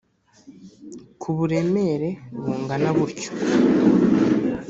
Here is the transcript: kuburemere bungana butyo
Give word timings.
kuburemere 1.21 2.09
bungana 2.41 2.89
butyo 2.97 3.31